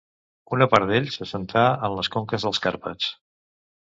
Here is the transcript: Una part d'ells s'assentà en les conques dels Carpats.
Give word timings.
Una 0.55 0.67
part 0.69 0.87
d'ells 0.91 1.17
s'assentà 1.19 1.65
en 1.89 1.97
les 1.99 2.09
conques 2.15 2.47
dels 2.47 2.63
Carpats. 2.65 3.11